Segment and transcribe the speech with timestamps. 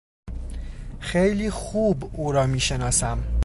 [0.99, 3.23] خیلی خوب او را میشناسم.